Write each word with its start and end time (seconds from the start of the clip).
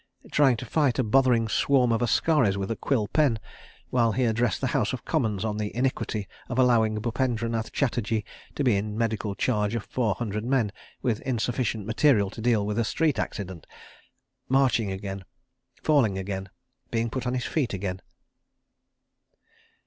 trying 0.31 0.57
to 0.57 0.65
fight 0.65 0.97
a 0.97 1.03
bothering 1.03 1.47
swarm 1.47 1.91
of 1.91 2.01
askaris 2.01 2.57
with 2.57 2.71
a 2.71 2.75
quill 2.75 3.07
pen, 3.07 3.37
while 3.91 4.13
he 4.13 4.23
addressed 4.25 4.59
the 4.59 4.65
House 4.73 4.93
of 4.93 5.05
Commons 5.05 5.45
on 5.45 5.57
the 5.57 5.71
iniquity 5.75 6.27
of 6.49 6.57
allowing 6.57 6.99
Bupendranath 6.99 7.71
Chatterji 7.71 8.25
to 8.55 8.63
be 8.63 8.75
in 8.75 8.97
medical 8.97 9.35
charge 9.35 9.75
of 9.75 9.85
four 9.85 10.15
hundred 10.15 10.43
men 10.43 10.71
with 11.03 11.21
insufficient 11.21 11.85
material 11.85 12.31
to 12.31 12.41
deal 12.41 12.65
with 12.65 12.79
a 12.79 12.83
street 12.83 13.19
accident.... 13.19 13.67
Marching 14.49 14.91
again, 14.91 15.23
falling 15.83 16.17
again, 16.17 16.49
being 16.89 17.11
put 17.11 17.27
on 17.27 17.35
his 17.35 17.45
feet 17.45 17.71
again. 17.71 18.01